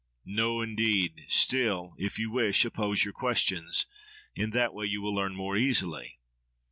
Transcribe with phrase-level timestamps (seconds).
[0.25, 1.25] —No, indeed!
[1.27, 3.85] Still, if you wish, oppose your questions.
[4.33, 6.17] In that way you will learn more easily.